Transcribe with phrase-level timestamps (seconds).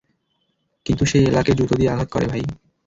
[0.85, 2.43] কিন্তু সে এলাকে জুতো দিয়ে আঘাত করে, ভাই।